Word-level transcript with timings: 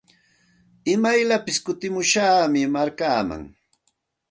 Imayllapis 0.93 1.57
kutimushaqmi 1.65 2.61
markaaman. 2.73 3.43